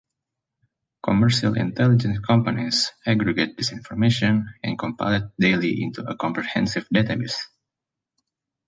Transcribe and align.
Commercial 1.03 1.55
intelligence 1.57 2.17
companies 2.21 2.91
aggregate 3.05 3.55
this 3.55 3.71
information 3.71 4.51
and 4.63 4.79
compile 4.79 5.21
it 5.21 5.31
daily 5.39 5.79
into 5.83 6.01
a 6.09 6.15
comprehensive 6.15 6.87
database. 6.91 7.35